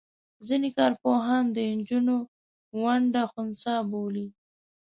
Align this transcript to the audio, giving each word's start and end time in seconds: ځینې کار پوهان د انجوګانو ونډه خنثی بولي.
ځینې 0.47 0.69
کار 0.77 0.91
پوهان 1.03 1.43
د 1.55 1.57
انجوګانو 1.71 2.17
ونډه 2.81 3.23
خنثی 3.31 3.75
بولي. 3.89 4.27